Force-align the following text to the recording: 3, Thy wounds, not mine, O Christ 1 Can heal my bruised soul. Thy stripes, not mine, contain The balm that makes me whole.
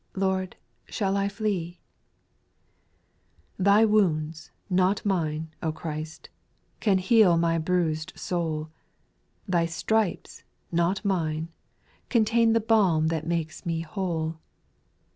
3, 0.15 0.49
Thy 3.59 3.85
wounds, 3.85 4.49
not 4.67 5.05
mine, 5.05 5.53
O 5.61 5.71
Christ 5.71 6.29
1 6.79 6.79
Can 6.79 6.97
heal 6.97 7.37
my 7.37 7.59
bruised 7.59 8.11
soul. 8.15 8.71
Thy 9.47 9.67
stripes, 9.67 10.43
not 10.71 11.05
mine, 11.05 11.49
contain 12.09 12.53
The 12.53 12.59
balm 12.59 13.09
that 13.09 13.27
makes 13.27 13.63
me 13.63 13.81
whole. 13.81 14.39